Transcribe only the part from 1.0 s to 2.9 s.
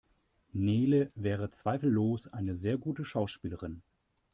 wäre zweifellos eine sehr